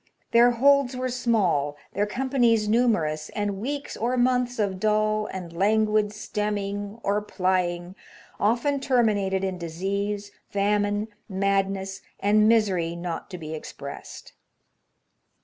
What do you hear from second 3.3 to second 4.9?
and weeks or months of